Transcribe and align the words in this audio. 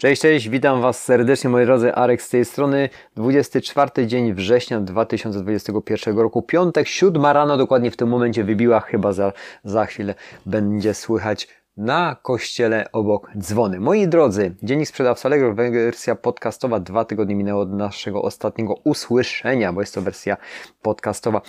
Cześć, 0.00 0.22
cześć, 0.22 0.48
witam 0.48 0.80
Was 0.80 1.04
serdecznie 1.04 1.50
moi 1.50 1.66
drodzy, 1.66 1.94
Arek 1.94 2.22
z 2.22 2.28
tej 2.28 2.44
strony, 2.44 2.88
24 3.16 4.06
dzień 4.06 4.34
września 4.34 4.80
2021 4.80 6.18
roku, 6.18 6.42
piątek, 6.42 6.88
siódma 6.88 7.32
rano, 7.32 7.56
dokładnie 7.56 7.90
w 7.90 7.96
tym 7.96 8.08
momencie 8.08 8.44
wybiła, 8.44 8.80
chyba 8.80 9.12
za, 9.12 9.32
za 9.64 9.86
chwilę 9.86 10.14
będzie 10.46 10.94
słychać 10.94 11.48
na 11.76 12.16
kościele 12.22 12.92
obok 12.92 13.30
dzwony. 13.38 13.80
Moi 13.80 14.08
drodzy, 14.08 14.54
Dziennik 14.62 14.88
Sprzedawca 14.88 15.28
Allegro, 15.28 15.54
wersja 15.54 16.14
podcastowa, 16.14 16.80
dwa 16.80 17.04
tygodnie 17.04 17.34
minęło 17.34 17.62
od 17.62 17.72
naszego 17.72 18.22
ostatniego 18.22 18.74
usłyszenia, 18.84 19.72
bo 19.72 19.80
jest 19.80 19.94
to 19.94 20.02
wersja 20.02 20.36
podcastowa. 20.82 21.40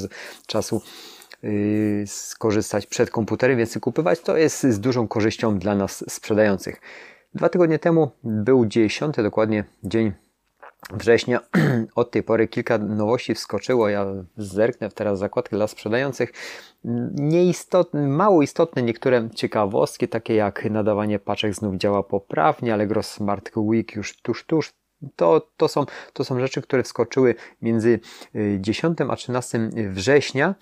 czasu 0.47 0.83
yy, 1.43 2.05
skorzystać 2.07 2.87
przed 2.87 3.11
komputerem, 3.11 3.59
więcej 3.59 3.83
kupywać, 3.83 4.21
to 4.21 4.37
jest 4.37 4.63
z 4.63 4.81
dużą 4.81 5.09
korzyścią 5.09 5.59
dla 5.59 5.75
nas 5.75 6.05
sprzedających. 6.09 6.81
Dwa 7.39 7.49
tygodnie 7.49 7.79
temu 7.79 8.11
był 8.25 8.67
10, 8.67 9.17
dokładnie 9.17 9.65
dzień 9.85 10.13
września. 10.93 11.41
Od 11.95 12.11
tej 12.11 12.23
pory 12.23 12.49
kilka 12.49 12.79
nowości 12.79 13.35
wskoczyło. 13.35 13.89
Ja 13.89 14.07
zerknę 14.37 14.89
teraz 14.89 15.19
zakładkę 15.19 15.57
dla 15.57 15.67
sprzedających. 15.67 16.33
Nieistotne, 17.15 18.09
mało 18.09 18.43
istotne 18.43 18.83
niektóre 18.83 19.29
ciekawostki, 19.35 20.09
takie 20.09 20.35
jak 20.35 20.65
nadawanie 20.71 21.19
paczek 21.19 21.55
znów 21.55 21.77
działa 21.77 22.03
poprawnie, 22.03 22.75
Allegro 22.75 23.03
Smart 23.03 23.51
Week 23.57 23.97
już 23.97 24.17
tuż, 24.23 24.45
tuż. 24.45 24.73
To, 25.17 25.49
to, 25.57 25.69
są, 25.69 25.87
to 26.13 26.25
są 26.25 26.41
rzeczy, 26.41 26.63
które 26.63 26.83
wskoczyły 26.83 27.35
między 27.63 28.01
10 28.59 29.01
y, 29.01 29.05
a 29.11 29.17
13 29.17 29.71
września. 29.91 30.55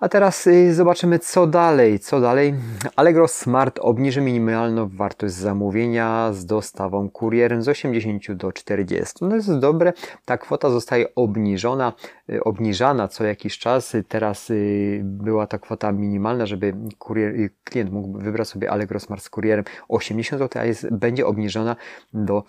A 0.00 0.08
teraz 0.08 0.46
y, 0.46 0.74
zobaczymy 0.74 1.18
co 1.18 1.46
dalej, 1.46 1.98
co 1.98 2.20
dalej. 2.20 2.54
Allegro 2.96 3.28
Smart 3.28 3.78
obniży 3.82 4.20
minimalną 4.20 4.88
wartość 4.88 5.34
zamówienia 5.34 6.32
z 6.32 6.46
dostawą 6.46 7.10
kurierem 7.10 7.62
z 7.62 7.68
80 7.68 8.32
do 8.32 8.52
40. 8.52 9.14
No 9.20 9.36
jest 9.36 9.58
dobre, 9.58 9.92
ta 10.24 10.38
kwota 10.38 10.70
zostaje 10.70 11.14
obniżona, 11.14 11.92
y, 12.30 12.44
obniżana 12.44 13.08
co 13.08 13.24
jakiś 13.24 13.58
czas. 13.58 13.96
Teraz 14.08 14.50
y, 14.50 15.00
była 15.04 15.46
ta 15.46 15.58
kwota 15.58 15.92
minimalna, 15.92 16.46
żeby 16.46 16.74
kurier, 16.98 17.34
klient 17.64 17.92
mógł 17.92 18.18
wybrać 18.18 18.48
sobie 18.48 18.70
Allegro 18.70 19.00
Smart 19.00 19.22
z 19.22 19.30
kurierem 19.30 19.64
80 19.88 20.42
zł, 20.42 20.62
a 20.62 20.64
jest, 20.64 20.90
będzie 20.94 21.26
obniżona 21.26 21.76
do 22.12 22.42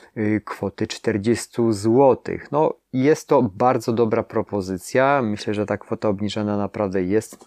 kwoty 0.45 0.87
40 0.87 1.61
zł. 1.69 2.37
No 2.51 2.73
jest 3.03 3.27
to 3.27 3.43
bardzo 3.43 3.93
dobra 3.93 4.23
propozycja. 4.23 5.21
Myślę, 5.21 5.53
że 5.53 5.65
ta 5.65 5.77
kwota 5.77 6.09
obniżona 6.09 6.57
naprawdę 6.57 7.03
jest 7.03 7.45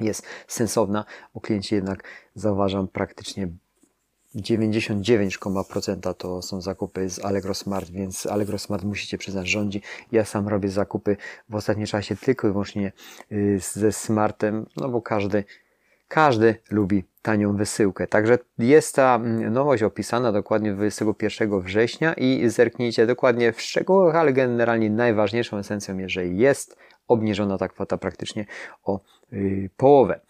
jest 0.00 0.26
sensowna, 0.48 1.04
bo 1.34 1.40
klienci 1.40 1.74
jednak 1.74 2.04
zauważam 2.34 2.88
praktycznie 2.88 3.48
99% 4.36 6.14
to 6.14 6.42
są 6.42 6.60
zakupy 6.60 7.10
z 7.10 7.24
Allegro 7.24 7.54
Smart, 7.54 7.90
więc 7.90 8.26
Allegro 8.26 8.58
Smart 8.58 8.84
musicie 8.84 9.18
przyznać 9.18 9.48
rządzi. 9.48 9.82
Ja 10.12 10.24
sam 10.24 10.48
robię 10.48 10.68
zakupy 10.68 11.16
w 11.48 11.54
ostatnim 11.54 11.86
czasie 11.86 12.16
tylko 12.16 12.48
i 12.48 12.50
wyłącznie 12.50 12.92
y, 13.32 13.58
ze 13.72 13.92
Smartem, 13.92 14.66
no 14.76 14.88
bo 14.88 15.02
każdy 15.02 15.44
każdy 16.08 16.56
lubi 16.70 17.04
tanią 17.22 17.56
wysyłkę. 17.56 18.06
Także 18.06 18.38
jest 18.58 18.94
ta 18.94 19.14
mm, 19.14 19.52
nowość 19.52 19.82
opisana 19.82 20.32
dokładnie 20.32 20.72
21 20.72 21.60
września 21.60 22.12
i 22.12 22.48
zerknijcie 22.48 23.06
dokładnie 23.06 23.52
w 23.52 23.60
szczegółach, 23.60 24.16
ale 24.16 24.32
generalnie 24.32 24.90
najważniejszą 24.90 25.56
esencją 25.56 25.98
jest, 25.98 26.14
że 26.14 26.26
jest 26.26 26.76
obniżona 27.08 27.58
ta 27.58 27.68
kwota 27.68 27.98
praktycznie 27.98 28.46
o 28.84 29.00
yy, 29.32 29.70
połowę. 29.76 30.20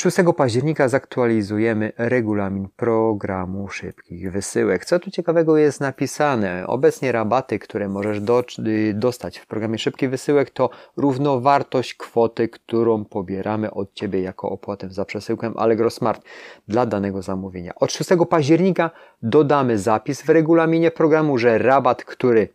6 0.00 0.16
października 0.36 0.88
zaktualizujemy 0.88 1.92
regulamin 1.96 2.68
programu 2.76 3.68
szybkich 3.68 4.32
wysyłek. 4.32 4.84
Co 4.84 4.98
tu 4.98 5.10
ciekawego 5.10 5.56
jest 5.56 5.80
napisane? 5.80 6.66
Obecnie 6.66 7.12
rabaty, 7.12 7.58
które 7.58 7.88
możesz 7.88 8.20
do, 8.20 8.44
y, 8.66 8.94
dostać 8.94 9.38
w 9.38 9.46
programie 9.46 9.78
szybkich 9.78 10.10
wysyłek 10.10 10.50
to 10.50 10.70
równowartość 10.96 11.94
kwoty, 11.94 12.48
którą 12.48 13.04
pobieramy 13.04 13.70
od 13.70 13.94
Ciebie 13.94 14.20
jako 14.20 14.50
opłatę 14.50 14.90
za 14.90 15.04
przesyłkę 15.04 15.52
Allegro 15.56 15.90
Smart 15.90 16.24
dla 16.68 16.86
danego 16.86 17.22
zamówienia. 17.22 17.74
Od 17.74 17.92
6 17.92 18.10
października 18.30 18.90
dodamy 19.22 19.78
zapis 19.78 20.22
w 20.22 20.28
regulaminie 20.28 20.90
programu, 20.90 21.38
że 21.38 21.58
rabat, 21.58 22.04
który 22.04 22.48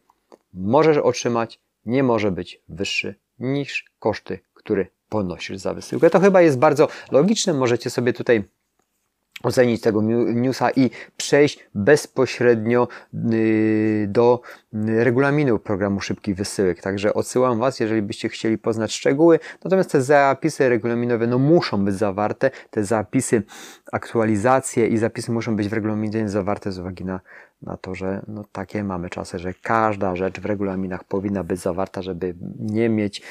możesz 0.53 0.97
otrzymać, 0.97 1.59
nie 1.85 2.03
może 2.03 2.31
być 2.31 2.61
wyższy 2.69 3.15
niż 3.39 3.85
koszty, 3.99 4.39
które 4.53 4.85
ponosisz 5.09 5.57
za 5.57 5.73
wysyłkę. 5.73 6.09
To 6.09 6.19
chyba 6.19 6.41
jest 6.41 6.57
bardzo 6.57 6.87
logiczne. 7.11 7.53
Możecie 7.53 7.89
sobie 7.89 8.13
tutaj 8.13 8.43
ocenić 9.43 9.81
tego 9.81 10.01
newsa 10.33 10.69
i 10.69 10.89
przejść 11.17 11.69
bezpośrednio 11.75 12.87
y, 13.33 14.05
do 14.09 14.41
regulaminu 14.73 15.59
programu 15.59 16.01
szybkich 16.01 16.35
wysyłek. 16.35 16.81
Także 16.81 17.13
odsyłam 17.13 17.59
Was, 17.59 17.79
jeżeli 17.79 18.01
byście 18.01 18.29
chcieli 18.29 18.57
poznać 18.57 18.93
szczegóły. 18.93 19.39
Natomiast 19.63 19.91
te 19.91 20.01
zapisy 20.01 20.69
regulaminowe 20.69 21.27
no, 21.27 21.39
muszą 21.39 21.85
być 21.85 21.95
zawarte. 21.95 22.51
Te 22.69 22.83
zapisy, 22.83 23.43
aktualizacje 23.91 24.87
i 24.87 24.97
zapisy 24.97 25.31
muszą 25.31 25.55
być 25.55 25.69
w 25.69 25.73
regulaminie 25.73 26.29
zawarte 26.29 26.71
z 26.71 26.79
uwagi 26.79 27.05
na, 27.05 27.19
na 27.61 27.77
to, 27.77 27.95
że 27.95 28.25
no, 28.27 28.43
takie 28.51 28.83
mamy 28.83 29.09
czasy, 29.09 29.39
że 29.39 29.53
każda 29.53 30.15
rzecz 30.15 30.39
w 30.39 30.45
regulaminach 30.45 31.03
powinna 31.03 31.43
być 31.43 31.59
zawarta, 31.59 32.01
żeby 32.01 32.35
nie 32.59 32.89
mieć 32.89 33.21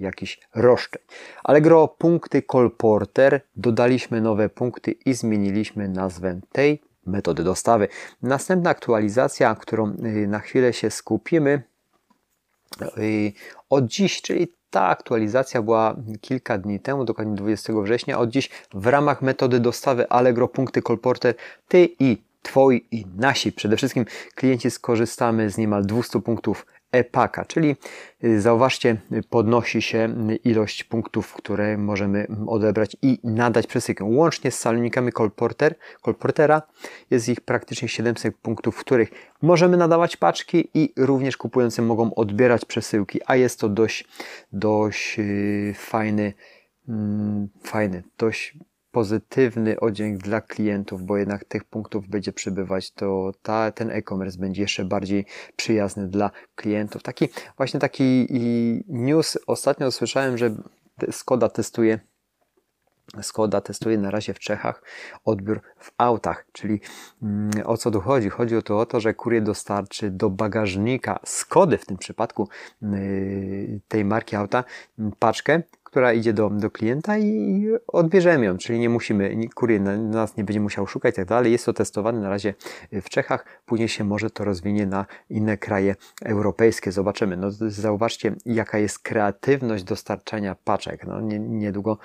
jakiś 0.00 0.40
roszczeń. 0.54 1.02
Allegro 1.44 1.88
punkty 1.88 2.42
Colporter 2.42 3.40
dodaliśmy 3.56 4.20
nowe 4.20 4.48
punkty 4.48 4.90
i 4.90 5.14
zmieniliśmy 5.14 5.88
nazwę 5.88 6.40
tej 6.52 6.82
metody 7.06 7.44
dostawy. 7.44 7.88
Następna 8.22 8.70
aktualizacja, 8.70 9.54
którą 9.54 9.90
y, 9.90 10.26
na 10.28 10.38
chwilę 10.38 10.72
się 10.72 10.90
skupimy 10.90 11.62
y, 12.98 13.32
od 13.70 13.86
dziś, 13.86 14.22
czyli 14.22 14.54
ta 14.70 14.86
aktualizacja 14.86 15.62
była 15.62 15.96
kilka 16.20 16.58
dni 16.58 16.80
temu, 16.80 17.04
dokładnie 17.04 17.34
20 17.34 17.72
września. 17.82 18.18
Od 18.18 18.30
dziś 18.30 18.50
w 18.74 18.86
ramach 18.86 19.22
metody 19.22 19.60
dostawy 19.60 20.08
Allegro 20.08 20.48
punkty 20.48 20.82
Colporter 20.82 21.34
ty 21.68 21.88
i 21.98 22.30
Twoi 22.42 22.86
i 22.90 23.06
nasi, 23.16 23.52
przede 23.52 23.76
wszystkim 23.76 24.04
klienci 24.34 24.70
skorzystamy 24.70 25.50
z 25.50 25.58
niemal 25.58 25.86
200 25.86 26.20
punktów 26.20 26.66
e-paka, 26.92 27.44
czyli 27.44 27.76
y, 28.24 28.40
zauważcie, 28.40 28.96
podnosi 29.30 29.82
się 29.82 30.14
ilość 30.44 30.84
punktów, 30.84 31.34
które 31.34 31.78
możemy 31.78 32.26
odebrać 32.46 32.96
i 33.02 33.18
nadać 33.24 33.66
przesyłkę. 33.66 34.04
Łącznie 34.04 34.50
z 34.50 34.58
salonikami 34.58 35.12
Colporter, 35.12 35.74
Colportera 36.02 36.62
jest 37.10 37.28
ich 37.28 37.40
praktycznie 37.40 37.88
700 37.88 38.36
punktów, 38.36 38.76
w 38.76 38.80
których 38.80 39.10
możemy 39.42 39.76
nadawać 39.76 40.16
paczki 40.16 40.68
i 40.74 40.92
również 40.96 41.36
kupujący 41.36 41.82
mogą 41.82 42.14
odbierać 42.14 42.64
przesyłki, 42.64 43.20
a 43.26 43.36
jest 43.36 43.60
to 43.60 43.68
dość, 43.68 44.08
dość 44.52 45.18
y, 45.18 45.74
fajny, 45.76 46.32
mm, 46.88 47.48
fajny, 47.62 48.02
dość 48.18 48.58
pozytywny 48.90 49.80
oddźwięk 49.80 50.18
dla 50.18 50.40
klientów, 50.40 51.02
bo 51.02 51.16
jednak 51.16 51.44
tych 51.44 51.64
punktów 51.64 52.08
będzie 52.08 52.32
przybywać, 52.32 52.92
to 52.92 53.32
ta, 53.42 53.72
ten 53.72 53.90
e-commerce 53.90 54.38
będzie 54.38 54.62
jeszcze 54.62 54.84
bardziej 54.84 55.26
przyjazny 55.56 56.08
dla 56.08 56.30
klientów. 56.54 57.02
Taki 57.02 57.28
właśnie 57.56 57.80
taki 57.80 58.26
news 58.88 59.38
ostatnio 59.46 59.90
słyszałem, 59.90 60.38
że 60.38 60.50
Skoda 61.10 61.48
testuje 61.48 61.98
Skoda 63.22 63.60
testuje 63.60 63.98
na 63.98 64.10
razie 64.10 64.34
w 64.34 64.38
Czechach 64.38 64.82
odbiór 65.24 65.60
w 65.78 65.90
autach, 65.98 66.46
czyli 66.52 66.80
mm, 67.22 67.50
o 67.64 67.76
co 67.76 67.90
tu 67.90 68.00
chodzi? 68.00 68.28
Chodzi 68.28 68.56
o 68.56 68.62
to, 68.62 68.78
o 68.78 68.86
to, 68.86 69.00
że 69.00 69.14
kurier 69.14 69.42
dostarczy 69.42 70.10
do 70.10 70.30
bagażnika 70.30 71.20
Skody 71.24 71.78
w 71.78 71.86
tym 71.86 71.96
przypadku 71.96 72.48
y, 72.82 73.80
tej 73.88 74.04
marki 74.04 74.36
auta 74.36 74.64
paczkę 75.18 75.62
która 75.90 76.12
idzie 76.12 76.32
do, 76.32 76.50
do 76.50 76.70
klienta 76.70 77.18
i 77.18 77.66
odbierzemy 77.86 78.44
ją, 78.44 78.58
czyli 78.58 78.78
nie 78.78 78.88
musimy, 78.88 79.36
kurier 79.54 79.80
nas 79.98 80.36
nie 80.36 80.44
będzie 80.44 80.60
musiał 80.60 80.86
szukać 80.86 81.14
i 81.14 81.16
tak 81.16 81.26
dalej. 81.26 81.52
Jest 81.52 81.66
to 81.66 81.72
testowane 81.72 82.20
na 82.20 82.28
razie 82.28 82.54
w 82.92 83.08
Czechach, 83.08 83.44
później 83.66 83.88
się 83.88 84.04
może 84.04 84.30
to 84.30 84.44
rozwinie 84.44 84.86
na 84.86 85.06
inne 85.30 85.56
kraje 85.56 85.96
europejskie. 86.24 86.92
Zobaczymy. 86.92 87.36
No, 87.36 87.50
zauważcie, 87.68 88.34
jaka 88.46 88.78
jest 88.78 88.98
kreatywność 88.98 89.84
dostarczania 89.84 90.56
paczek. 90.64 91.06
No, 91.06 91.20
nie, 91.20 91.38
niedługo 91.38 91.98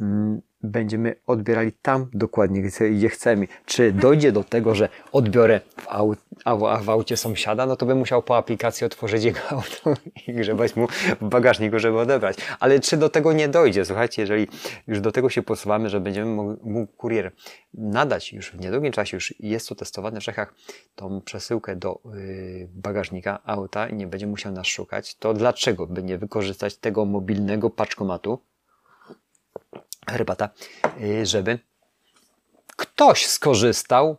mm, 0.00 0.40
będziemy 0.62 1.14
odbierali 1.26 1.72
tam 1.72 2.06
dokładnie, 2.14 2.62
gdzie 2.62 3.08
chcemy. 3.08 3.48
Czy 3.66 3.92
dojdzie 3.92 4.32
do 4.32 4.44
tego, 4.44 4.74
że 4.74 4.88
odbiorę 5.12 5.60
w, 5.76 5.88
aut, 5.88 6.18
a 6.44 6.56
w 6.56 6.90
aucie 6.90 7.16
sąsiada, 7.16 7.66
no 7.66 7.76
to 7.76 7.86
bym 7.86 7.98
musiał 7.98 8.22
po 8.22 8.36
aplikacji 8.36 8.84
otworzyć 8.84 9.24
jego 9.24 9.40
auto 9.50 9.94
i 10.26 10.32
grzebać 10.32 10.76
mu 10.76 10.86
w 11.20 11.28
bagażniku, 11.28 11.78
żeby 11.78 11.98
odebrać. 11.98 12.36
Ale 12.60 12.80
czy 12.80 12.96
do 12.96 13.08
tego 13.08 13.32
nie 13.32 13.48
dojdzie? 13.48 13.84
Słuchajcie, 13.84 14.22
jeżeli 14.22 14.48
już 14.86 15.00
do 15.00 15.12
tego 15.12 15.30
się 15.30 15.42
posuwamy, 15.42 15.88
że 15.88 16.00
będziemy 16.00 16.56
mógł 16.62 16.92
kurier 16.96 17.32
nadać 17.74 18.32
już 18.32 18.50
w 18.50 18.60
niedługim 18.60 18.92
czasie, 18.92 19.16
już 19.16 19.34
jest 19.40 19.68
to 19.68 19.74
testowane 19.74 20.20
w 20.20 20.24
Czechach, 20.24 20.54
tą 20.94 21.20
przesyłkę 21.20 21.76
do 21.76 22.00
yy, 22.04 22.68
bagażnika 22.74 23.40
auta 23.44 23.88
i 23.88 23.94
nie 23.94 24.06
będzie 24.06 24.26
musiał 24.26 24.52
nas 24.52 24.66
szukać, 24.66 25.14
to 25.14 25.34
dlaczego 25.34 25.86
by 25.86 26.02
nie 26.02 26.18
wykorzystać 26.18 26.76
tego 26.76 27.04
mobilnego 27.04 27.70
paczkomatu, 27.70 28.38
herbata, 30.08 30.48
y, 31.00 31.26
żeby 31.26 31.58
ktoś 32.76 33.26
skorzystał, 33.26 34.16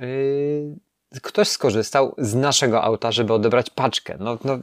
y, 0.00 1.20
ktoś 1.22 1.48
skorzystał 1.48 2.14
z 2.18 2.34
naszego 2.34 2.82
auta, 2.82 3.12
żeby 3.12 3.32
odebrać 3.32 3.70
paczkę. 3.70 4.16
No, 4.20 4.38
no, 4.44 4.58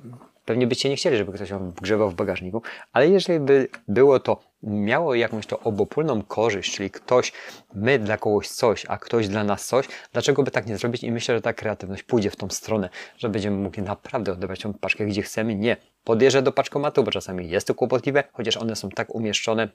pewnie 0.46 0.68
byście 0.68 0.90
nie 0.90 0.96
chcieli, 0.96 1.18
żeby 1.18 1.34
ktoś 1.34 1.52
wam 1.52 1.72
grzebał 1.72 2.10
w 2.10 2.16
bagażniku, 2.16 2.62
ale 2.94 3.10
jeżeli 3.10 3.40
by 3.40 3.68
było 3.88 4.20
to, 4.20 4.40
miało 4.64 5.16
jakąś 5.16 5.46
to 5.46 5.60
obopólną 5.60 6.22
korzyść, 6.22 6.76
czyli 6.76 6.92
ktoś, 6.92 7.34
my 7.74 8.00
dla 8.00 8.18
kogoś 8.18 8.48
coś, 8.48 8.86
a 8.90 8.98
ktoś 8.98 9.28
dla 9.28 9.44
nas 9.44 9.68
coś, 9.68 9.88
dlaczego 10.14 10.44
by 10.44 10.52
tak 10.52 10.68
nie 10.68 10.78
zrobić? 10.78 11.04
I 11.04 11.12
myślę, 11.12 11.36
że 11.36 11.42
ta 11.42 11.54
kreatywność 11.54 12.04
pójdzie 12.04 12.32
w 12.32 12.36
tą 12.36 12.50
stronę, 12.50 12.90
że 13.18 13.30
będziemy 13.30 13.58
mogli 13.58 13.84
naprawdę 13.84 14.32
odebrać 14.32 14.60
tą 14.60 14.74
paczkę, 14.74 15.06
gdzie 15.06 15.22
chcemy. 15.22 15.56
Nie 15.56 15.78
podjeżdżę 16.04 16.42
do 16.42 16.52
paczkomatu, 16.52 17.04
bo 17.04 17.12
czasami 17.12 17.50
jest 17.50 17.68
to 17.68 17.76
kłopotliwe, 17.76 18.24
chociaż 18.34 18.58
one 18.58 18.76
są 18.76 18.90
tak 18.90 19.16
umieszczone, 19.16 19.70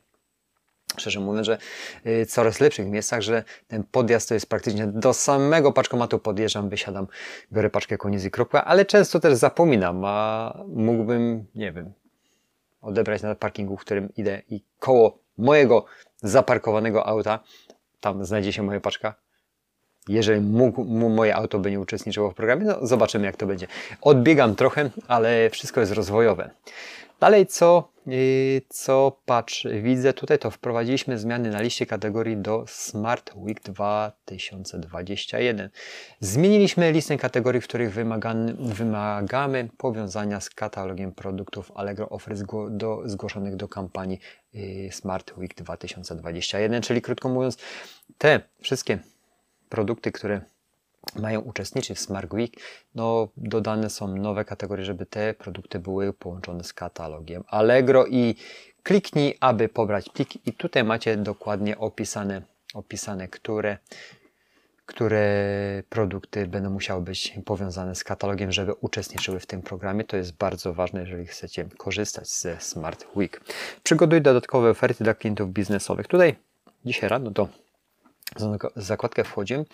szczerze 0.96 1.20
mówiąc, 1.20 1.46
że 1.46 1.58
y, 2.06 2.26
coraz 2.26 2.60
lepszych 2.60 2.86
miejscach, 2.86 3.20
że 3.20 3.44
ten 3.68 3.84
podjazd 3.84 4.28
to 4.28 4.34
jest 4.34 4.48
praktycznie 4.48 4.86
do 4.86 5.14
samego 5.14 5.72
paczkomatu 5.72 6.18
podjeżdżam, 6.18 6.68
wysiadam, 6.68 7.06
biorę 7.52 7.70
paczkę, 7.70 7.98
koniec 7.98 8.24
i 8.24 8.30
kropka, 8.30 8.64
ale 8.64 8.84
często 8.84 9.20
też 9.20 9.34
zapominam, 9.34 10.04
a 10.04 10.54
mógłbym, 10.68 11.46
nie 11.54 11.72
wiem, 11.72 11.92
odebrać 12.80 13.22
na 13.22 13.34
parkingu, 13.34 13.76
w 13.76 13.80
którym 13.80 14.08
idę 14.16 14.42
i 14.50 14.62
koło 14.78 15.18
mojego 15.38 15.84
zaparkowanego 16.22 17.06
auta, 17.06 17.40
tam 18.00 18.24
znajdzie 18.24 18.52
się 18.52 18.62
moja 18.62 18.80
paczka. 18.80 19.14
Jeżeli 20.08 20.40
mógł, 20.40 20.84
moje 20.84 21.36
auto 21.36 21.58
by 21.58 21.70
nie 21.70 21.80
uczestniczyło 21.80 22.30
w 22.30 22.34
programie, 22.34 22.64
no 22.64 22.86
zobaczymy 22.86 23.26
jak 23.26 23.36
to 23.36 23.46
będzie. 23.46 23.66
Odbiegam 24.00 24.56
trochę, 24.56 24.90
ale 25.08 25.50
wszystko 25.50 25.80
jest 25.80 25.92
rozwojowe. 25.92 26.50
Dalej, 27.20 27.46
co, 27.46 27.92
y, 28.08 28.62
co 28.68 29.20
patrz, 29.26 29.66
widzę 29.82 30.12
tutaj, 30.12 30.38
to 30.38 30.50
wprowadziliśmy 30.50 31.18
zmiany 31.18 31.50
na 31.50 31.62
liście 31.62 31.86
kategorii 31.86 32.36
do 32.36 32.64
Smart 32.66 33.32
Week 33.36 33.62
2021. 33.62 35.70
Zmieniliśmy 36.20 36.92
listę 36.92 37.16
kategorii, 37.16 37.60
w 37.60 37.64
których 37.64 37.92
wymagamy, 37.92 38.54
wymagamy 38.54 39.68
powiązania 39.76 40.40
z 40.40 40.50
katalogiem 40.50 41.12
produktów 41.12 41.72
Allegro 41.74 42.08
Offer 42.08 42.34
do, 42.70 43.02
zgłoszonych 43.04 43.56
do 43.56 43.68
kampanii 43.68 44.20
y, 44.54 44.88
Smart 44.92 45.38
Week 45.38 45.54
2021, 45.54 46.82
czyli 46.82 47.02
krótko 47.02 47.28
mówiąc, 47.28 47.58
te 48.18 48.40
wszystkie 48.60 48.98
produkty, 49.68 50.12
które 50.12 50.40
mają 51.16 51.40
uczestniczyć 51.40 51.98
w 51.98 52.00
Smart 52.00 52.32
Week, 52.32 52.52
no 52.94 53.28
dodane 53.36 53.90
są 53.90 54.16
nowe 54.16 54.44
kategorie, 54.44 54.84
żeby 54.84 55.06
te 55.06 55.34
produkty 55.34 55.78
były 55.78 56.12
połączone 56.12 56.64
z 56.64 56.72
katalogiem 56.72 57.44
Allegro 57.48 58.06
i 58.06 58.34
kliknij, 58.82 59.36
aby 59.40 59.68
pobrać 59.68 60.08
plik 60.08 60.46
i 60.46 60.52
tutaj 60.52 60.84
macie 60.84 61.16
dokładnie 61.16 61.78
opisane, 61.78 62.42
opisane 62.74 63.28
które, 63.28 63.78
które 64.86 65.22
produkty 65.88 66.46
będą 66.46 66.70
musiały 66.70 67.02
być 67.02 67.38
powiązane 67.44 67.94
z 67.94 68.04
katalogiem, 68.04 68.52
żeby 68.52 68.74
uczestniczyły 68.74 69.40
w 69.40 69.46
tym 69.46 69.62
programie. 69.62 70.04
To 70.04 70.16
jest 70.16 70.36
bardzo 70.36 70.74
ważne, 70.74 71.00
jeżeli 71.00 71.26
chcecie 71.26 71.64
korzystać 71.76 72.28
ze 72.28 72.60
Smart 72.60 73.06
Week. 73.16 73.40
Przygotuj 73.82 74.22
dodatkowe 74.22 74.70
oferty 74.70 75.04
dla 75.04 75.14
klientów 75.14 75.52
biznesowych. 75.52 76.06
Tutaj 76.06 76.36
dzisiaj 76.84 77.08
rano 77.08 77.30
to 77.30 77.48
zakładkę 78.76 79.24
wchodzimy. 79.24 79.64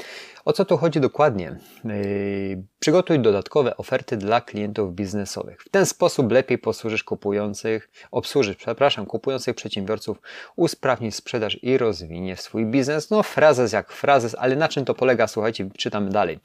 O 0.45 0.53
co 0.53 0.65
tu 0.65 0.77
chodzi 0.77 1.01
dokładnie? 1.01 1.59
Yy, 1.85 2.63
przygotuj 2.79 3.21
dodatkowe 3.21 3.77
oferty 3.77 4.17
dla 4.17 4.41
klientów 4.41 4.95
biznesowych. 4.95 5.63
W 5.63 5.69
ten 5.69 5.87
sposób 5.87 6.33
lepiej 6.33 6.59
posłużysz 6.59 7.05
kupujących, 7.05 7.91
obsłużysz, 8.11 8.57
przepraszam, 8.57 9.07
kupujących 9.07 9.57
przedsiębiorców, 9.57 10.19
usprawnisz 10.57 11.15
sprzedaż 11.15 11.59
i 11.63 11.79
rozwiniesz 11.79 12.41
swój 12.41 12.67
biznes. 12.67 13.11
No, 13.11 13.23
frazes 13.23 13.73
jak 13.73 13.93
frazes, 13.93 14.37
ale 14.39 14.57
na 14.57 14.69
czym 14.69 14.85
to 14.85 14.95
polega? 14.95 15.27
Słuchajcie, 15.27 15.69
czytamy 15.79 16.11
dalej. 16.11 16.39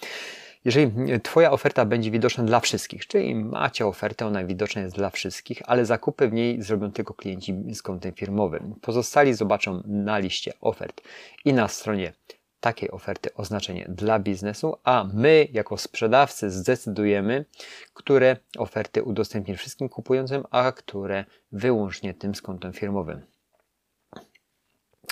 Jeżeli 0.65 0.91
Twoja 1.23 1.51
oferta 1.51 1.85
będzie 1.85 2.11
widoczna 2.11 2.43
dla 2.43 2.59
wszystkich, 2.59 3.07
czyli 3.07 3.35
macie 3.35 3.85
ofertę, 3.85 4.25
ona 4.25 4.43
widoczna 4.43 4.81
jest 4.81 4.95
dla 4.95 5.09
wszystkich, 5.09 5.61
ale 5.65 5.85
zakupy 5.85 6.29
w 6.29 6.33
niej 6.33 6.61
zrobią 6.61 6.91
tylko 6.91 7.13
klienci 7.13 7.55
z 7.73 7.81
kontem 7.81 8.13
firmowym. 8.13 8.75
Pozostali 8.81 9.33
zobaczą 9.33 9.83
na 9.85 10.17
liście 10.17 10.53
ofert 10.61 11.01
i 11.45 11.53
na 11.53 11.67
stronie 11.67 12.13
takiej 12.59 12.91
oferty 12.91 13.33
oznaczenie 13.33 13.85
dla 13.89 14.19
biznesu, 14.19 14.75
a 14.83 15.05
my 15.13 15.47
jako 15.51 15.77
sprzedawcy 15.77 16.49
zdecydujemy, 16.49 17.45
które 17.93 18.37
oferty 18.57 19.03
udostępnić 19.03 19.57
wszystkim 19.57 19.89
kupującym, 19.89 20.43
a 20.51 20.71
które 20.71 21.25
wyłącznie 21.51 22.13
tym 22.13 22.35
z 22.35 22.41
kontem 22.41 22.73
firmowym. 22.73 23.21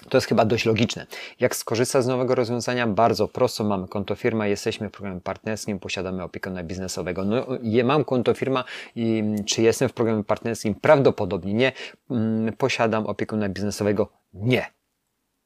To 0.09 0.17
jest 0.17 0.27
chyba 0.27 0.45
dość 0.45 0.65
logiczne. 0.65 1.05
Jak 1.39 1.55
skorzystać 1.55 2.03
z 2.03 2.07
nowego 2.07 2.35
rozwiązania? 2.35 2.87
Bardzo 2.87 3.27
prosto. 3.27 3.63
Mamy 3.63 3.87
konto 3.87 4.15
firma, 4.15 4.47
jesteśmy 4.47 4.89
w 4.89 4.91
programie 4.91 5.21
partnerskim, 5.21 5.79
posiadamy 5.79 6.23
opiekuna 6.23 6.63
biznesowego. 6.63 7.25
No, 7.25 7.45
je, 7.61 7.83
mam 7.83 8.03
konto 8.05 8.33
firma 8.33 8.63
i 8.95 9.23
czy 9.45 9.61
jestem 9.61 9.89
w 9.89 9.93
programie 9.93 10.23
partnerskim? 10.23 10.75
Prawdopodobnie 10.75 11.53
nie. 11.53 11.71
Mm, 12.11 12.53
posiadam 12.53 13.07
opiekuna 13.07 13.49
biznesowego? 13.49 14.09
Nie. 14.33 14.65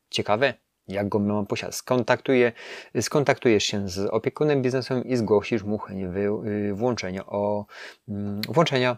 Ciekawe? 0.10 0.54
Jak 0.88 1.10
go 1.10 1.20
mam 1.20 1.46
posiadać? 1.46 1.76
Skontaktuję, 1.76 2.52
skontaktujesz 3.02 3.64
się 3.64 3.90
z 3.90 4.00
opiekunem 4.00 4.62
biznesowym 4.62 5.06
i 5.06 5.16
zgłosisz 5.16 5.64
mu 5.64 5.78
chęć 5.78 6.04
y, 6.46 6.74
włączenia, 6.74 7.26
o, 7.26 7.66
mm, 8.10 8.42
włączenia 8.42 8.98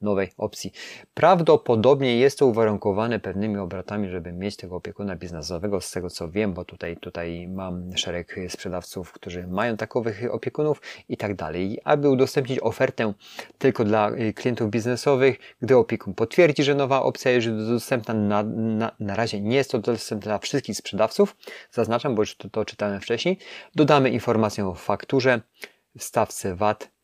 nowej 0.00 0.28
opcji. 0.36 0.72
Prawdopodobnie 1.14 2.16
jest 2.16 2.38
to 2.38 2.46
uwarunkowane 2.46 3.20
pewnymi 3.20 3.56
obrotami, 3.56 4.08
żeby 4.08 4.32
mieć 4.32 4.56
tego 4.56 4.76
opiekuna 4.76 5.16
biznesowego, 5.16 5.80
z 5.80 5.90
tego 5.90 6.10
co 6.10 6.30
wiem, 6.30 6.54
bo 6.54 6.64
tutaj, 6.64 6.96
tutaj 6.96 7.48
mam 7.48 7.96
szereg 7.96 8.36
sprzedawców, 8.48 9.12
którzy 9.12 9.46
mają 9.46 9.76
takowych 9.76 10.22
opiekunów 10.30 10.82
i 11.08 11.16
tak 11.16 11.34
dalej. 11.34 11.80
Aby 11.84 12.08
udostępnić 12.08 12.58
ofertę 12.62 13.12
tylko 13.58 13.84
dla 13.84 14.10
y, 14.10 14.32
klientów 14.32 14.70
biznesowych, 14.70 15.38
gdy 15.62 15.76
opiekun 15.76 16.14
potwierdzi, 16.14 16.62
że 16.62 16.74
nowa 16.74 17.02
opcja 17.02 17.30
jest 17.30 17.48
dostępna, 17.48 18.14
na, 18.14 18.42
na, 18.42 18.92
na 19.00 19.16
razie 19.16 19.40
nie 19.40 19.56
jest 19.56 19.70
to 19.70 19.78
dostępne 19.78 20.24
dla 20.24 20.38
wszystkich 20.38 20.76
sprzedawców, 20.76 21.36
zaznaczam, 21.70 22.14
bo 22.14 22.22
już 22.22 22.36
to, 22.36 22.50
to 22.50 22.64
czytałem 22.64 23.00
wcześniej, 23.00 23.38
dodamy 23.74 24.10
informację 24.10 24.66
o 24.66 24.74
fakturze, 24.74 25.40
stawce 25.98 26.54
VAT 26.54 26.99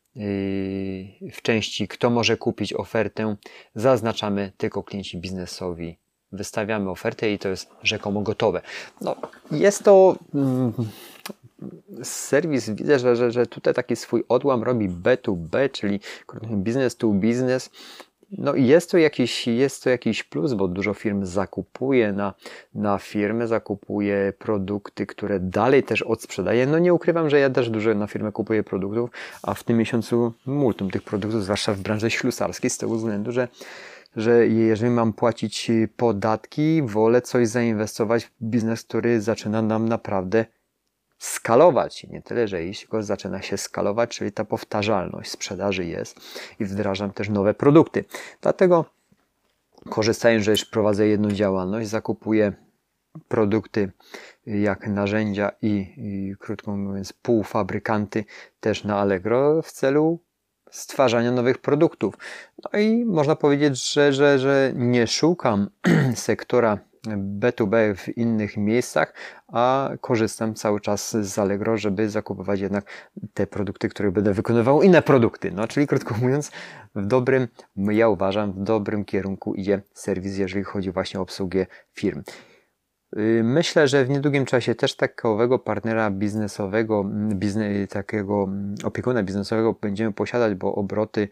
w 1.33 1.43
części 1.43 1.89
kto 1.89 2.11
może 2.11 2.37
kupić 2.37 2.73
ofertę, 2.73 3.37
zaznaczamy 3.75 4.53
tylko 4.57 4.83
klienci 4.83 5.19
biznesowi. 5.19 5.97
Wystawiamy 6.33 6.91
ofertę 6.91 7.33
i 7.33 7.39
to 7.39 7.49
jest 7.49 7.71
rzekomo 7.83 8.23
gotowe. 8.23 8.61
No, 9.01 9.17
jest 9.51 9.83
to 9.83 10.17
mm, 10.35 10.73
serwis, 12.03 12.71
widzę, 12.71 12.99
że, 12.99 13.17
że, 13.17 13.31
że 13.31 13.47
tutaj 13.47 13.75
taki 13.75 13.97
swój 13.97 14.25
odłam 14.29 14.63
robi 14.63 14.89
B2B, 14.89 15.71
czyli 15.73 16.01
business 16.51 16.97
to 16.97 17.09
business. 17.09 17.71
No 18.33 18.55
jest 18.55 18.91
to 18.91 18.99
jakiś, 18.99 19.47
jest 19.47 19.85
to 19.85 19.91
jakiś 19.91 20.25
plus, 20.25 20.53
bo 20.53 20.69
dużo 20.69 20.95
firm 20.95 21.25
zakupuje 21.25 22.13
na, 22.13 22.35
na 22.75 22.99
firmę, 22.99 23.49
zakupuje 23.49 24.33
produkty, 24.39 25.07
które 25.07 25.41
dalej 25.41 25.83
też 25.83 26.03
odsprzedaje. 26.03 26.67
No 26.67 26.79
nie 26.79 26.95
ukrywam, 26.95 27.31
że 27.31 27.39
ja 27.41 27.51
też 27.51 27.71
dużo 27.71 27.95
na 27.95 28.07
firmę 28.07 28.33
kupuję 28.33 28.65
produktów, 28.65 29.11
a 29.43 29.55
w 29.55 29.65
tym 29.65 29.77
miesiącu 29.77 30.33
multum 30.47 30.91
tych 30.91 31.03
produktów, 31.03 31.45
zwłaszcza 31.45 31.75
w 31.75 31.81
branży 31.81 32.11
ślusarskiej, 32.11 32.71
z 32.71 32.79
tego 32.79 32.95
względu, 32.95 33.33
że 33.33 33.49
że 34.17 34.47
jeżeli 34.49 34.91
mam 34.91 35.13
płacić 35.13 35.71
podatki, 35.97 36.83
wolę 36.83 37.23
coś 37.23 37.49
zainwestować 37.49 38.25
w 38.25 38.31
biznes, 38.43 38.83
który 38.83 39.21
zaczyna 39.21 39.63
nam 39.63 39.89
naprawdę 39.89 40.45
skalować. 41.19 42.05
Nie 42.05 42.23
tyle, 42.23 42.49
że 42.49 42.65
jeśli 42.65 42.89
go 42.89 43.03
zaczyna 43.03 43.43
się 43.43 43.57
skalować, 43.57 44.17
czyli 44.17 44.33
ta 44.33 44.45
powtarzalność 44.45 45.31
sprzedaży 45.31 45.85
jest 45.85 46.21
i 46.61 46.65
wdrażam 46.65 47.13
też 47.13 47.29
nowe 47.29 47.55
produkty. 47.55 48.05
Dlatego 48.41 48.85
korzystając, 49.91 50.45
że 50.45 50.51
już 50.51 50.65
prowadzę 50.65 51.07
jedną 51.07 51.31
działalność, 51.31 51.89
zakupuję 51.89 52.53
produkty 53.29 53.93
jak 54.47 54.87
narzędzia 54.87 55.53
i, 55.63 55.93
i 55.97 56.35
krótko 56.39 56.77
mówiąc 56.77 57.13
półfabrykanty 57.13 58.25
też 58.61 58.85
na 58.85 58.99
Allegro 58.99 59.63
w 59.63 59.73
celu 59.73 60.19
stwarzania 60.71 61.33
nowych 61.33 61.59
produktów. 61.59 62.15
No 62.65 62.81
i 62.81 63.05
można 63.05 63.37
powiedzieć, 63.37 63.93
że, 63.93 64.13
że, 64.13 64.39
że 64.39 64.73
nie 64.75 65.07
szukam 65.07 65.71
sektora 66.15 66.79
B2B 67.07 67.95
w 67.95 68.19
innych 68.19 68.57
miejscach, 68.57 69.15
a 69.49 69.91
korzystam 70.01 70.55
cały 70.55 70.81
czas 70.81 71.17
z 71.17 71.39
Allegro, 71.39 71.77
żeby 71.77 72.11
zakupywać 72.11 72.61
jednak 72.61 72.85
te 73.35 73.47
produkty, 73.47 73.89
które 73.89 74.13
będę 74.13 74.33
wykonywał, 74.33 74.83
inne 74.83 75.03
produkty. 75.03 75.51
No, 75.51 75.69
czyli 75.69 75.87
krótko 75.87 76.15
mówiąc, 76.23 76.51
w 76.95 77.07
dobrym, 77.07 77.49
ja 77.77 78.09
uważam, 78.09 78.53
w 78.53 78.63
dobrym 78.63 79.05
kierunku 79.05 79.55
idzie 79.55 79.83
serwis, 79.95 80.39
jeżeli 80.39 80.65
chodzi 80.65 80.91
właśnie 80.91 81.21
o 81.21 81.23
obsługę 81.23 81.67
firm. 81.93 82.23
Y, 83.19 83.43
myślę, 83.45 83.89
że 83.89 84.05
w 84.05 84.11
niedługim 84.11 84.45
czasie 84.45 84.75
też 84.75 84.97
takowego 84.97 85.59
partnera 85.59 86.11
biznesowego, 86.11 87.01
mm, 87.01 87.39
bizne, 87.39 87.87
takiego 87.87 88.45
mm, 88.45 88.75
opiekuna 88.85 89.23
biznesowego 89.23 89.73
będziemy 89.73 90.13
posiadać, 90.13 90.55
bo 90.55 90.75
obroty, 90.75 91.29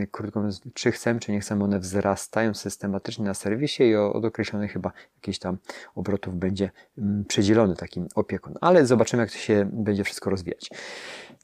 y, 0.00 0.06
krótko 0.06 0.40
mówiąc, 0.40 0.60
czy 0.74 0.92
chcemy, 0.92 1.20
czy 1.20 1.32
nie 1.32 1.40
chcemy, 1.40 1.64
one 1.64 1.78
wzrastają 1.78 2.54
systematycznie 2.54 3.24
na 3.24 3.34
serwisie 3.34 3.82
i 3.82 3.96
od 3.96 4.24
określonych 4.24 4.72
chyba 4.72 4.92
jakichś 5.16 5.38
tam 5.38 5.58
obrotów 5.94 6.34
będzie 6.34 6.70
mm, 6.98 7.24
przedzielony 7.24 7.76
taki 7.76 8.02
opiekun. 8.14 8.54
Ale 8.60 8.86
zobaczymy, 8.86 9.22
jak 9.22 9.32
to 9.32 9.38
się 9.38 9.70
będzie 9.72 10.04
wszystko 10.04 10.30
rozwijać. 10.30 10.70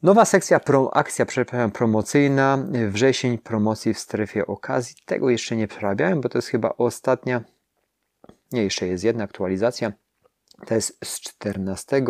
Nowa 0.03 0.25
sekcja, 0.25 0.59
pro, 0.59 0.97
akcja 0.97 1.25
przepraszam, 1.25 1.71
promocyjna, 1.71 2.67
wrzesień 2.89 3.37
promocji 3.37 3.93
w 3.93 3.99
strefie 3.99 4.47
okazji. 4.47 4.95
Tego 5.05 5.29
jeszcze 5.29 5.55
nie 5.55 5.67
przerabiałem, 5.67 6.21
bo 6.21 6.29
to 6.29 6.37
jest 6.37 6.47
chyba 6.47 6.73
ostatnia 6.77 7.43
nie, 8.51 8.63
jeszcze 8.63 8.87
jest 8.87 9.03
jedna 9.03 9.23
aktualizacja. 9.23 9.93
To 10.67 10.75
jest 10.75 10.97
z 11.05 11.19
14 11.19 12.01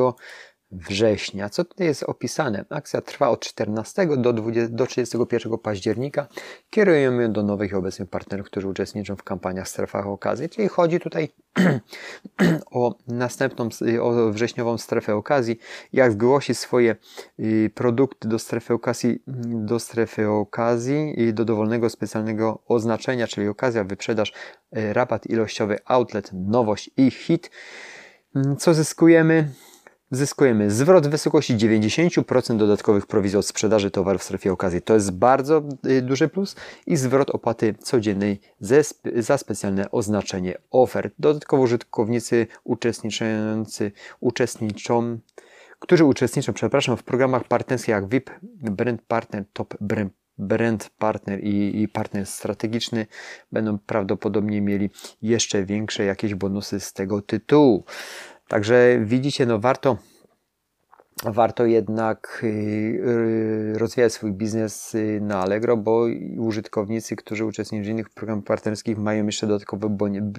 września. 0.71 1.50
Co 1.50 1.65
tutaj 1.65 1.88
jest 1.88 2.03
opisane? 2.03 2.65
Akcja 2.69 3.01
trwa 3.01 3.29
od 3.29 3.39
14 3.39 4.07
do, 4.17 4.33
20, 4.33 4.75
do 4.75 4.86
31 4.88 5.57
października. 5.57 6.27
Kierujemy 6.69 7.24
ją 7.24 7.31
do 7.31 7.43
nowych 7.43 7.71
i 7.71 7.75
obecnych 7.75 8.09
partnerów, 8.09 8.45
którzy 8.45 8.67
uczestniczą 8.67 9.15
w 9.15 9.24
kampaniach 9.24 9.65
w 9.65 9.69
strefach 9.69 10.07
okazji. 10.07 10.50
Czyli 10.50 10.67
chodzi 10.67 11.00
tutaj 11.00 11.29
o 12.71 12.95
następną, 13.07 13.69
o 14.01 14.31
wrześniową 14.31 14.77
strefę 14.77 15.15
okazji. 15.15 15.59
Jak 15.93 16.12
zgłosić 16.12 16.57
swoje 16.57 16.95
y, 17.39 17.71
produkty 17.75 18.27
do 18.27 18.39
strefy 18.39 18.74
okazji, 18.74 19.24
do 19.47 19.79
strefy 19.79 20.29
okazji 20.29 21.21
i 21.21 21.33
do 21.33 21.45
dowolnego 21.45 21.89
specjalnego 21.89 22.63
oznaczenia, 22.67 23.27
czyli 23.27 23.47
okazja, 23.47 23.83
wyprzedaż, 23.83 24.33
y, 24.77 24.93
rabat 24.93 25.27
ilościowy, 25.27 25.77
outlet, 25.86 26.29
nowość 26.33 26.89
i 26.97 27.12
hit. 27.12 27.51
Co 28.57 28.74
zyskujemy? 28.74 29.50
Zyskujemy 30.12 30.72
zwrot 30.72 31.08
w 31.08 31.10
wysokości 31.10 31.56
90% 31.56 32.58
dodatkowych 32.58 33.06
prowizji 33.06 33.40
od 33.40 33.46
sprzedaży 33.46 33.92
towarów 33.92 34.22
w 34.22 34.26
strefie 34.26 34.52
okazji. 34.52 34.82
To 34.82 34.94
jest 34.94 35.12
bardzo 35.12 35.64
y, 35.86 36.02
duży 36.02 36.28
plus 36.30 36.56
i 36.88 36.98
zwrot 36.98 37.30
opłaty 37.30 37.76
codziennej 37.80 38.40
za 39.16 39.38
specjalne 39.38 39.92
oznaczenie 39.92 40.58
ofert. 40.72 41.14
Dodatkowo 41.20 41.64
użytkownicy 41.64 42.48
uczestniczący 42.64 43.92
uczestniczą 44.20 45.20
którzy 45.80 46.06
uczestniczą, 46.06 46.54
przepraszam, 46.54 46.98
w 46.98 47.04
programach 47.04 47.44
partnerskich 47.44 47.90
jak 47.90 48.10
VIP, 48.10 48.30
Brand 48.62 49.02
Partner, 49.02 49.46
Top 49.54 49.78
Brand 49.82 50.14
brand 50.38 50.90
partner 50.98 51.44
i, 51.44 51.82
i, 51.82 51.88
partner 51.88 52.26
strategiczny 52.26 53.06
będą 53.52 53.78
prawdopodobnie 53.78 54.62
mieli 54.62 54.90
jeszcze 55.22 55.66
większe 55.66 56.04
jakieś 56.06 56.36
bonusy 56.36 56.80
z 56.80 56.94
tego 56.94 57.22
tytułu. 57.22 57.84
Także 58.48 59.00
widzicie, 59.01 59.46
no 59.46 59.60
warto, 59.60 59.98
warto 61.24 61.66
jednak 61.66 62.42
y, 62.44 62.48
y, 62.48 63.77
rozwijać 63.77 64.13
swój 64.13 64.32
biznes 64.32 64.96
y, 64.96 65.20
na 65.22 65.39
Allegro, 65.39 65.77
bo 65.77 66.06
użytkownicy, 66.38 67.16
którzy 67.16 67.46
uczestniczą 67.46 67.86
w 67.86 67.88
innych 67.88 68.10
programach 68.10 68.46
partnerskich 68.46 68.98
mają 68.98 69.25
jeszcze 69.25 69.48
dodatkowe, 69.48 69.89
bonie, 69.89 70.32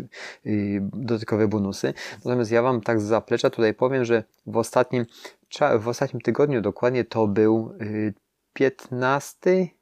dodatkowe 0.81 1.49
bonusy. 1.49 1.95
Natomiast 2.25 2.51
ja 2.51 2.63
Wam 2.63 2.81
tak 2.81 3.01
z 3.01 3.05
zaplecza 3.05 3.51
tutaj 3.51 3.75
powiem, 3.75 4.05
że 4.05 4.25
w 4.47 4.57
ostatnim, 4.57 5.07
w 5.79 5.89
ostatnim 5.89 6.21
tygodniu 6.21 6.61
dokładnie 6.61 7.05
to 7.05 7.27
był 7.27 7.73
15 8.53 9.78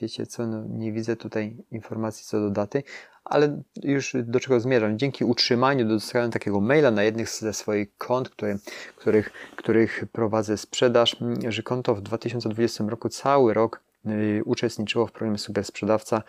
wiecie 0.00 0.26
co, 0.26 0.46
no 0.46 0.64
nie 0.68 0.92
widzę 0.92 1.16
tutaj 1.16 1.56
informacji 1.70 2.24
co 2.24 2.40
do 2.40 2.50
daty, 2.50 2.82
ale 3.24 3.62
już 3.82 4.16
do 4.24 4.40
czego 4.40 4.60
zmierzam. 4.60 4.98
Dzięki 4.98 5.24
utrzymaniu 5.24 5.88
dostałem 5.88 6.30
takiego 6.30 6.60
maila 6.60 6.90
na 6.90 7.02
jednych 7.02 7.28
ze 7.28 7.52
swoich 7.52 7.96
kont, 7.96 8.28
które, 8.28 8.58
których, 8.96 9.32
których 9.56 10.04
prowadzę 10.12 10.56
sprzedaż, 10.56 11.16
że 11.48 11.62
konto 11.62 11.94
w 11.94 12.00
2020 12.00 12.84
roku 12.88 13.08
cały 13.08 13.54
rok 13.54 13.80
y, 14.06 14.42
uczestniczyło 14.44 15.06
w 15.06 15.12
programie 15.12 15.38
Super 15.38 15.64
Sprzedawca 15.64 16.22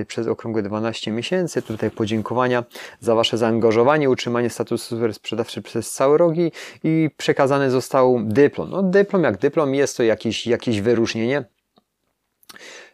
y, 0.00 0.04
przez 0.04 0.26
okrągłe 0.26 0.62
12 0.62 1.12
miesięcy. 1.12 1.62
Tutaj 1.62 1.90
podziękowania 1.90 2.64
za 3.00 3.14
Wasze 3.14 3.38
zaangażowanie, 3.38 4.10
utrzymanie 4.10 4.50
statusu 4.50 4.88
super 4.88 5.14
sprzedawcy 5.14 5.62
przez 5.62 5.92
cały 5.92 6.18
rok 6.18 6.36
i, 6.36 6.52
i 6.84 7.10
przekazany 7.16 7.70
został 7.70 8.20
dyplom. 8.24 8.70
No, 8.70 8.82
dyplom 8.82 9.24
jak 9.24 9.38
dyplom 9.38 9.74
jest 9.74 9.96
to 9.96 10.02
jakieś, 10.02 10.46
jakieś 10.46 10.80
wyróżnienie, 10.80 11.44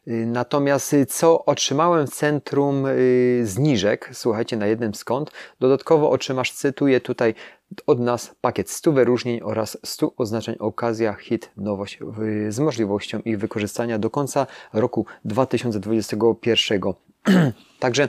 natomiast 0.07 0.93
y, 0.93 1.07
co 1.07 1.45
otrzymałem 1.45 2.07
w 2.07 2.11
centrum 2.11 2.87
y, 2.87 3.41
zniżek, 3.45 4.11
słuchajcie, 4.13 4.57
na 4.57 4.67
jednym 4.67 4.93
kont, 5.05 5.31
dodatkowo 5.61 6.11
otrzymasz, 6.11 6.53
cytuję 6.53 7.01
tutaj 7.01 7.35
od 7.87 8.01
nas 8.01 8.35
pakiet 8.41 8.71
100 8.71 8.93
wyróżnień 8.93 9.41
oraz 9.43 9.79
100 9.85 10.13
oznaczeń 10.17 10.57
okazja, 10.59 11.15
hit, 11.15 11.51
nowość 11.57 11.99
z 12.49 12.59
możliwością 12.59 13.19
ich 13.19 13.39
wykorzystania 13.39 13.99
do 13.99 14.11
końca 14.11 14.47
roku 14.73 15.07
2021. 15.25 16.81
Także 17.81 18.09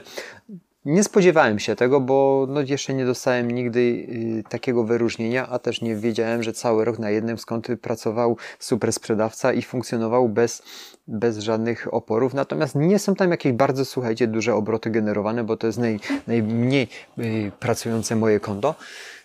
nie 0.84 1.04
spodziewałem 1.04 1.58
się 1.58 1.76
tego, 1.76 2.00
bo 2.00 2.46
no 2.48 2.60
jeszcze 2.60 2.94
nie 2.94 3.06
dostałem 3.06 3.50
nigdy 3.50 3.80
y, 3.80 4.42
takiego 4.48 4.84
wyróżnienia, 4.84 5.48
a 5.48 5.58
też 5.58 5.80
nie 5.80 5.96
wiedziałem, 5.96 6.42
że 6.42 6.52
cały 6.52 6.84
rok 6.84 6.98
na 6.98 7.10
jednym 7.10 7.38
skąd 7.38 7.68
pracował 7.82 8.36
super 8.58 8.92
sprzedawca 8.92 9.52
i 9.52 9.62
funkcjonował 9.62 10.28
bez, 10.28 10.62
bez 11.08 11.38
żadnych 11.38 11.94
oporów. 11.94 12.34
Natomiast 12.34 12.74
nie 12.74 12.98
są 12.98 13.14
tam 13.14 13.30
jakieś 13.30 13.52
bardzo, 13.52 13.84
słuchajcie, 13.84 14.26
duże 14.26 14.54
obroty 14.54 14.90
generowane, 14.90 15.44
bo 15.44 15.56
to 15.56 15.66
jest 15.66 15.78
naj, 15.78 16.00
najmniej 16.26 16.88
y, 17.18 17.52
pracujące 17.60 18.16
moje 18.16 18.40
konto. 18.40 18.74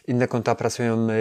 Inne 0.07 0.27
konta 0.27 0.55
pracują 0.55 1.09
y, 1.09 1.13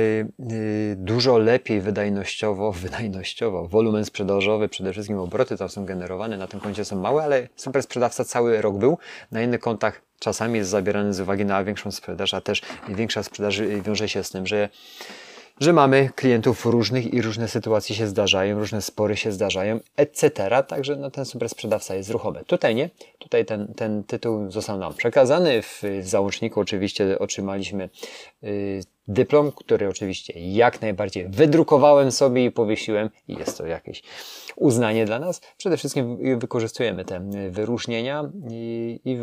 y, 0.52 0.96
dużo 0.98 1.38
lepiej 1.38 1.80
wydajnościowo, 1.80 2.72
wydajnościowo. 2.82 3.68
Wolumen 3.68 4.04
sprzedażowy, 4.04 4.68
przede 4.68 4.92
wszystkim 4.92 5.18
obroty 5.18 5.56
tam 5.56 5.68
są 5.68 5.84
generowane, 5.84 6.36
na 6.36 6.46
tym 6.46 6.60
koncie 6.60 6.84
są 6.84 7.00
małe, 7.00 7.22
ale 7.24 7.48
super 7.56 7.82
sprzedawca 7.82 8.24
cały 8.24 8.62
rok 8.62 8.76
był. 8.78 8.98
Na 9.32 9.42
innych 9.42 9.60
kontach 9.60 10.02
czasami 10.18 10.58
jest 10.58 10.70
zabierany 10.70 11.14
z 11.14 11.20
uwagi 11.20 11.44
na 11.44 11.64
większą 11.64 11.90
sprzedaż, 11.90 12.34
a 12.34 12.40
też 12.40 12.62
większa 12.88 13.22
sprzedaż 13.22 13.60
wiąże 13.60 14.08
się 14.08 14.24
z 14.24 14.30
tym, 14.30 14.46
że 14.46 14.68
że 15.60 15.72
mamy 15.72 16.10
klientów 16.16 16.66
różnych 16.66 17.14
i 17.14 17.22
różne 17.22 17.48
sytuacje 17.48 17.96
się 17.96 18.06
zdarzają, 18.06 18.58
różne 18.58 18.82
spory 18.82 19.16
się 19.16 19.32
zdarzają, 19.32 19.80
etc. 19.96 20.62
Także 20.68 20.96
no, 20.96 21.10
ten 21.10 21.24
super 21.24 21.48
sprzedawca 21.48 21.94
jest 21.94 22.10
ruchomy. 22.10 22.44
Tutaj 22.44 22.74
nie. 22.74 22.90
Tutaj 23.18 23.44
ten, 23.44 23.74
ten 23.74 24.04
tytuł 24.04 24.50
został 24.50 24.78
nam 24.78 24.94
przekazany. 24.94 25.62
W, 25.62 25.82
w 26.02 26.08
załączniku 26.08 26.60
oczywiście 26.60 27.18
otrzymaliśmy 27.18 27.88
y, 28.44 28.80
dyplom, 29.08 29.52
który 29.52 29.88
oczywiście 29.88 30.32
jak 30.52 30.82
najbardziej 30.82 31.28
wydrukowałem 31.28 32.12
sobie 32.12 32.44
i 32.44 32.50
powiesiłem 32.50 33.10
i 33.28 33.34
jest 33.34 33.58
to 33.58 33.66
jakieś 33.66 34.02
uznanie 34.56 35.04
dla 35.04 35.18
nas. 35.18 35.40
Przede 35.56 35.76
wszystkim 35.76 36.18
wykorzystujemy 36.38 37.04
te 37.04 37.30
wyróżnienia 37.50 38.30
i, 38.50 39.00
i 39.04 39.18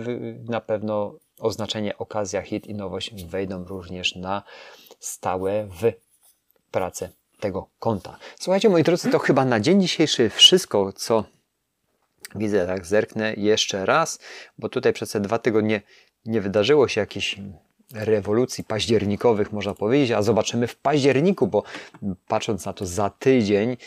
na 0.50 0.62
pewno 0.62 1.16
oznaczenie 1.40 1.98
okazja, 1.98 2.42
hit 2.42 2.68
i 2.68 2.74
nowość 2.74 3.26
wejdą 3.26 3.64
również 3.66 4.16
na 4.16 4.44
stałe 5.00 5.68
w 5.68 6.11
pracę 6.72 7.10
tego 7.40 7.70
konta. 7.80 8.18
Słuchajcie, 8.40 8.70
moi 8.70 8.84
drodzy, 8.84 9.10
to 9.10 9.20
chyba 9.20 9.46
na 9.46 9.60
dzień 9.60 9.82
dzisiejszy 9.82 10.30
wszystko, 10.30 10.94
co 10.94 11.24
widzę, 12.36 12.68
tak 12.68 12.86
zerknę 12.86 13.34
jeszcze 13.34 13.86
raz, 13.86 14.20
bo 14.58 14.70
tutaj 14.70 14.94
przez 14.94 15.12
te 15.12 15.20
dwa 15.20 15.40
tygodnie 15.40 15.82
nie 16.26 16.42
wydarzyło 16.42 16.88
się 16.88 17.02
jakichś 17.02 17.38
rewolucji 17.94 18.64
październikowych, 18.64 19.52
można 19.52 19.74
powiedzieć, 19.74 20.12
a 20.12 20.22
zobaczymy 20.22 20.68
w 20.68 20.76
październiku, 20.76 21.48
bo 21.48 21.64
patrząc 22.28 22.66
na 22.66 22.74
to 22.74 22.86
za 22.86 23.10
tydzień, 23.10 23.78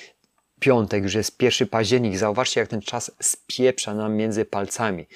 piątek, 0.61 1.03
już 1.03 1.15
jest 1.15 1.37
pierwszy 1.37 1.67
październik, 1.67 2.17
zauważcie, 2.17 2.61
jak 2.61 2.69
ten 2.69 2.81
czas 2.81 3.11
spieprza 3.21 3.95
nam 3.95 4.15
między 4.17 4.45
palcami. 4.45 5.07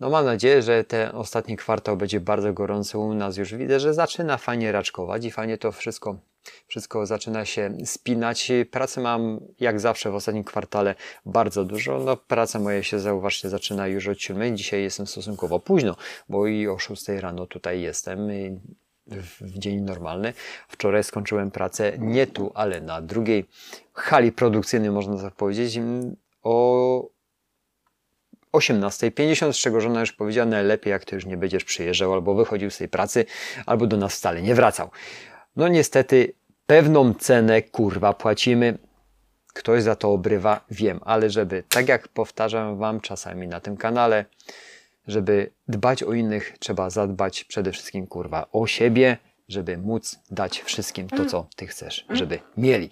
No 0.00 0.10
mam 0.10 0.24
nadzieję, 0.24 0.62
że 0.62 0.84
ten 0.84 1.16
ostatni 1.16 1.56
kwartał 1.56 1.96
będzie 1.96 2.20
bardzo 2.20 2.52
gorący 2.52 2.98
u 2.98 3.14
nas. 3.14 3.36
Już 3.36 3.54
widzę, 3.54 3.80
że 3.80 3.94
zaczyna 3.94 4.38
fajnie 4.38 4.72
raczkować 4.72 5.24
i 5.24 5.30
fajnie 5.30 5.58
to 5.58 5.72
wszystko 5.72 6.16
wszystko 6.66 7.06
zaczyna 7.06 7.44
się 7.44 7.76
spinać. 7.84 8.52
Pracy 8.70 9.00
mam 9.00 9.40
jak 9.60 9.80
zawsze 9.80 10.10
w 10.10 10.14
ostatnim 10.14 10.44
kwartale 10.44 10.94
bardzo 11.26 11.64
dużo. 11.64 11.98
No, 11.98 12.16
praca 12.16 12.58
moja 12.58 12.82
się 12.82 12.98
zauważcie 12.98 13.48
zaczyna 13.48 13.86
już 13.86 14.08
od 14.08 14.20
7. 14.20 14.56
Dzisiaj 14.56 14.82
jestem 14.82 15.06
stosunkowo 15.06 15.60
późno, 15.60 15.96
bo 16.28 16.46
i 16.46 16.68
o 16.68 16.78
6 16.78 17.08
rano 17.08 17.46
tutaj 17.46 17.80
jestem 17.80 18.28
w 19.40 19.58
dzień 19.58 19.80
normalny. 19.80 20.32
Wczoraj 20.68 21.04
skończyłem 21.04 21.50
pracę 21.50 21.92
nie 21.98 22.26
tu, 22.26 22.52
ale 22.54 22.80
na 22.80 23.00
drugiej 23.00 23.48
hali 23.94 24.32
produkcyjnej, 24.32 24.90
można 24.90 25.22
tak 25.22 25.34
powiedzieć, 25.34 25.80
o 26.42 27.08
18.50, 28.52 29.52
z 29.52 29.56
czego 29.56 29.80
żona 29.80 30.00
już 30.00 30.12
powiedziała, 30.12 30.46
najlepiej 30.46 30.90
jak 30.90 31.04
ty 31.04 31.14
już 31.14 31.26
nie 31.26 31.36
będziesz 31.36 31.64
przyjeżdżał 31.64 32.12
albo 32.12 32.34
wychodził 32.34 32.70
z 32.70 32.78
tej 32.78 32.88
pracy, 32.88 33.24
albo 33.66 33.86
do 33.86 33.96
nas 33.96 34.14
wcale 34.14 34.42
nie 34.42 34.54
wracał. 34.54 34.90
No 35.56 35.68
niestety 35.68 36.32
pewną 36.66 37.14
cenę 37.14 37.62
kurwa 37.62 38.12
płacimy. 38.12 38.78
Ktoś 39.54 39.82
za 39.82 39.96
to 39.96 40.12
obrywa, 40.12 40.64
wiem, 40.70 41.00
ale 41.04 41.30
żeby, 41.30 41.64
tak 41.68 41.88
jak 41.88 42.08
powtarzam 42.08 42.78
Wam 42.78 43.00
czasami 43.00 43.48
na 43.48 43.60
tym 43.60 43.76
kanale, 43.76 44.24
żeby 45.06 45.50
dbać 45.68 46.02
o 46.02 46.12
innych, 46.12 46.58
trzeba 46.58 46.90
zadbać 46.90 47.44
przede 47.44 47.72
wszystkim 47.72 48.06
kurwa 48.06 48.46
o 48.52 48.66
siebie, 48.66 49.16
żeby 49.48 49.78
móc 49.78 50.18
dać 50.30 50.62
wszystkim 50.62 51.08
to, 51.08 51.26
co 51.26 51.46
Ty 51.56 51.66
chcesz, 51.66 52.06
żeby 52.10 52.38
mieli. 52.56 52.90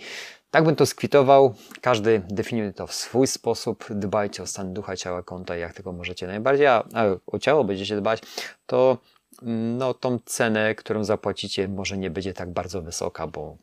Tak 0.51 0.65
bym 0.65 0.77
to 0.77 0.87
skwitował. 0.87 1.55
Każdy 1.81 2.23
definiuje 2.29 2.73
to 2.73 2.87
w 2.87 2.95
swój 2.95 3.27
sposób. 3.27 3.85
Dbajcie 3.91 4.43
o 4.43 4.47
stan 4.47 4.75
ducha, 4.75 4.97
ciała, 4.97 5.23
konta, 5.23 5.57
jak 5.57 5.75
tylko 5.75 5.93
możecie 5.93 6.27
najbardziej. 6.27 6.67
A, 6.67 6.85
a 6.95 7.05
o 7.27 7.39
ciało 7.39 7.65
będziecie 7.65 7.97
dbać, 7.97 8.21
to 8.67 8.99
no, 9.43 9.95
tą 9.95 10.19
cenę, 10.25 10.75
którą 10.75 11.05
zapłacicie, 11.05 11.69
może 11.69 11.99
nie 11.99 12.11
będzie 12.11 12.35
tak 12.35 12.53
bardzo 12.53 12.83
wysoka, 12.83 13.27
bo 13.27 13.57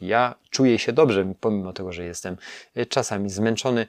ja 0.00 0.34
czuję 0.50 0.78
się 0.78 0.92
dobrze, 0.92 1.34
pomimo 1.40 1.72
tego, 1.72 1.92
że 1.92 2.04
jestem 2.04 2.36
y, 2.76 2.86
czasami 2.86 3.30
zmęczony, 3.30 3.86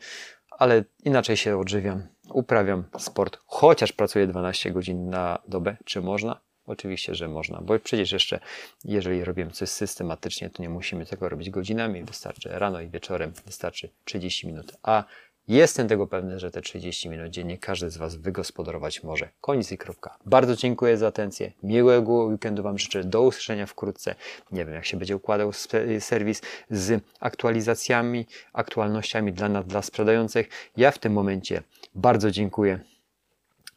ale 0.51 0.83
inaczej 1.03 1.37
się 1.37 1.57
odżywiam, 1.57 2.07
uprawiam 2.29 2.83
sport, 2.97 3.39
chociaż 3.45 3.91
pracuję 3.91 4.27
12 4.27 4.71
godzin 4.71 5.09
na 5.09 5.41
dobę. 5.47 5.77
Czy 5.85 6.01
można? 6.01 6.39
Oczywiście, 6.65 7.15
że 7.15 7.27
można, 7.27 7.61
bo 7.61 7.79
przecież 7.79 8.11
jeszcze, 8.11 8.39
jeżeli 8.83 9.23
robimy 9.23 9.51
coś 9.51 9.69
systematycznie, 9.69 10.49
to 10.49 10.63
nie 10.63 10.69
musimy 10.69 11.05
tego 11.05 11.29
robić 11.29 11.49
godzinami, 11.49 12.03
wystarczy 12.03 12.49
rano 12.49 12.81
i 12.81 12.89
wieczorem, 12.89 13.33
wystarczy 13.45 13.89
30 14.05 14.47
minut. 14.47 14.73
A 14.83 15.03
jestem 15.47 15.87
tego 15.87 16.07
pewny, 16.07 16.39
że 16.39 16.51
te 16.51 16.61
30 16.61 17.09
minut 17.09 17.29
dziennie 17.29 17.57
każdy 17.57 17.89
z 17.89 17.97
Was 17.97 18.15
wygospodarować 18.15 19.03
może. 19.03 19.29
Koniec 19.41 19.71
i 19.71 19.77
kropka. 19.77 20.17
Bardzo 20.25 20.55
dziękuję 20.55 20.97
za 20.97 21.07
atencję. 21.07 21.51
Miłego 21.63 22.13
weekendu 22.13 22.63
Wam 22.63 22.77
życzę. 22.77 23.03
Do 23.03 23.21
usłyszenia 23.21 23.65
wkrótce. 23.65 24.15
Nie 24.51 24.65
wiem, 24.65 24.73
jak 24.73 24.85
się 24.85 24.97
będzie 24.97 25.15
układał 25.15 25.51
serwis 25.99 26.41
z 26.69 27.03
aktualizacjami, 27.19 28.25
aktualnościami 28.53 29.33
dla 29.33 29.49
nas, 29.49 29.65
dla 29.65 29.81
sprzedających. 29.81 30.49
Ja 30.77 30.91
w 30.91 30.99
tym 30.99 31.13
momencie 31.13 31.61
bardzo 31.95 32.31
dziękuję 32.31 32.79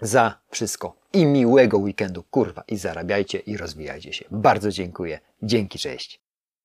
za 0.00 0.38
wszystko 0.50 0.96
i 1.12 1.26
miłego 1.26 1.78
weekendu, 1.78 2.22
kurwa, 2.22 2.64
i 2.68 2.76
zarabiajcie 2.76 3.38
i 3.38 3.56
rozwijajcie 3.56 4.12
się. 4.12 4.24
Bardzo 4.30 4.70
dziękuję. 4.70 5.20
Dzięki, 5.42 5.78
cześć. 5.78 6.19